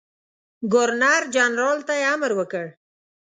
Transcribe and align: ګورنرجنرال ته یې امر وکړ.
ګورنرجنرال 0.73 1.79
ته 1.87 1.93
یې 1.99 2.05
امر 2.13 2.31
وکړ. 2.39 2.65